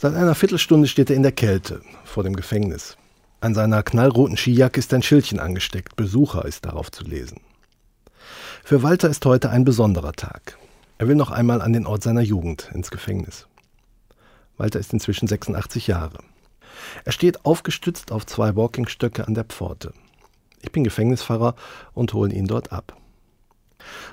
[0.00, 2.96] Seit einer Viertelstunde steht er in der Kälte vor dem Gefängnis.
[3.40, 5.96] An seiner knallroten Skijacke ist ein Schildchen angesteckt.
[5.96, 7.40] Besucher ist darauf zu lesen.
[8.62, 10.56] Für Walter ist heute ein besonderer Tag.
[10.98, 13.48] Er will noch einmal an den Ort seiner Jugend, ins Gefängnis.
[14.56, 16.18] Walter ist inzwischen 86 Jahre.
[17.04, 19.92] Er steht aufgestützt auf zwei Walkingstöcke an der Pforte.
[20.62, 21.56] Ich bin Gefängnispfarrer
[21.92, 22.96] und hole ihn dort ab.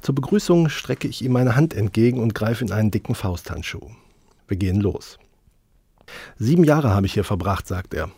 [0.00, 3.90] Zur Begrüßung strecke ich ihm meine Hand entgegen und greife in einen dicken Fausthandschuh.
[4.46, 5.18] Wir gehen los.
[6.38, 8.10] Sieben Jahre habe ich hier verbracht, sagt er.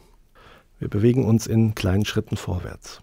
[0.79, 3.01] Wir bewegen uns in kleinen Schritten vorwärts.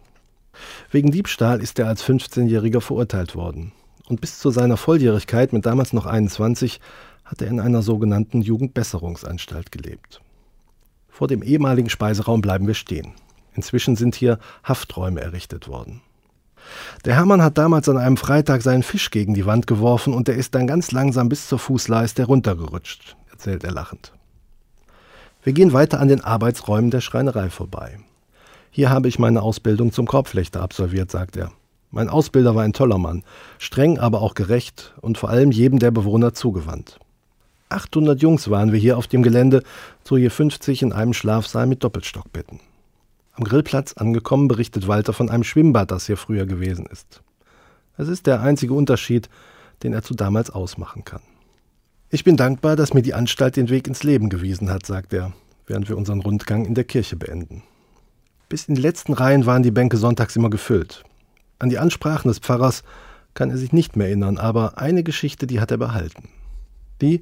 [0.92, 3.72] Wegen Diebstahl ist er als 15-Jähriger verurteilt worden.
[4.08, 6.80] Und bis zu seiner Volljährigkeit mit damals noch 21
[7.24, 10.22] hat er in einer sogenannten Jugendbesserungsanstalt gelebt.
[11.08, 13.14] Vor dem ehemaligen Speiseraum bleiben wir stehen.
[13.54, 16.02] Inzwischen sind hier Hafträume errichtet worden.
[17.06, 20.36] Der Hermann hat damals an einem Freitag seinen Fisch gegen die Wand geworfen und er
[20.36, 24.14] ist dann ganz langsam bis zur Fußleiste heruntergerutscht, erzählt er lachend.
[25.44, 27.98] Wir gehen weiter an den Arbeitsräumen der Schreinerei vorbei.
[28.70, 31.52] Hier habe ich meine Ausbildung zum Korbflechter absolviert, sagt er.
[31.90, 33.24] Mein Ausbilder war ein toller Mann,
[33.58, 37.00] streng, aber auch gerecht und vor allem jedem der Bewohner zugewandt.
[37.70, 39.64] 800 Jungs waren wir hier auf dem Gelände,
[40.04, 42.60] so je 50 in einem Schlafsaal mit Doppelstockbetten.
[43.34, 47.24] Am Grillplatz angekommen berichtet Walter von einem Schwimmbad, das hier früher gewesen ist.
[47.98, 49.30] Es ist der einzige Unterschied,
[49.84, 51.22] den er zu damals ausmachen kann.
[52.14, 55.32] Ich bin dankbar, dass mir die Anstalt den Weg ins Leben gewiesen hat, sagt er,
[55.66, 57.64] während wir unseren Rundgang in der Kirche beenden.
[58.50, 61.06] Bis in die letzten Reihen waren die Bänke sonntags immer gefüllt.
[61.60, 62.84] An die Ansprachen des Pfarrers
[63.34, 66.28] kann er sich nicht mehr erinnern, aber eine Geschichte, die hat er behalten.
[67.00, 67.22] Die,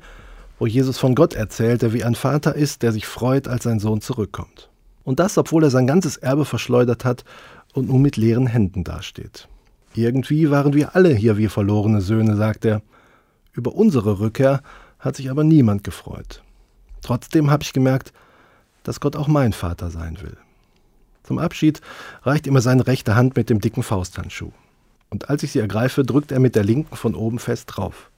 [0.58, 3.80] wo Jesus von Gott erzählt, der wie ein Vater ist, der sich freut, als sein
[3.80, 4.70] Sohn zurückkommt.
[5.04, 7.26] Und das, obwohl er sein ganzes Erbe verschleudert hat
[7.74, 9.48] und nun mit leeren Händen dasteht.
[9.94, 12.82] Irgendwie waren wir alle hier wie verlorene Söhne, sagt er.
[13.60, 14.62] Über unsere Rückkehr
[15.00, 16.42] hat sich aber niemand gefreut.
[17.02, 18.14] Trotzdem habe ich gemerkt,
[18.84, 20.38] dass Gott auch mein Vater sein will.
[21.24, 21.82] Zum Abschied
[22.24, 24.54] reicht immer seine rechte Hand mit dem dicken Fausthandschuh.
[25.10, 28.10] Und als ich sie ergreife, drückt er mit der linken von oben fest drauf.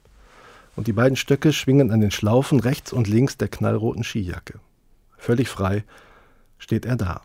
[0.76, 4.60] Und die beiden Stöcke schwingen an den Schlaufen rechts und links der knallroten Skijacke.
[5.18, 5.82] Völlig frei
[6.58, 7.20] steht er da.